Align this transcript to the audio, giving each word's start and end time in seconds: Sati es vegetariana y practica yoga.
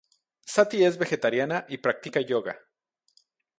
Sati 0.53 0.81
es 0.83 0.97
vegetariana 0.97 1.67
y 1.69 1.77
practica 1.77 2.19
yoga. 2.21 2.59